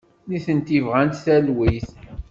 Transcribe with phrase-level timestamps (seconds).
[0.27, 1.89] Nitenti bɣant talwit.